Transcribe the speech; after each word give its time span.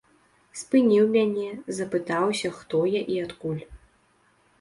Спыніў 0.59 1.05
мяне, 1.15 1.49
запытаўся, 1.79 2.47
хто 2.61 2.81
я 2.93 3.01
і 3.17 3.19
адкуль. 3.25 3.61